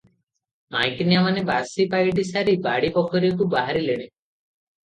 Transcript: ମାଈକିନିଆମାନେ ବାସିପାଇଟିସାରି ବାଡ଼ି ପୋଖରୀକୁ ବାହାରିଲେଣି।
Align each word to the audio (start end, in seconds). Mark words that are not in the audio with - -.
ମାଈକିନିଆମାନେ 0.75 1.43
ବାସିପାଇଟିସାରି 1.49 2.57
ବାଡ଼ି 2.69 2.91
ପୋଖରୀକୁ 2.97 3.51
ବାହାରିଲେଣି। 3.55 4.09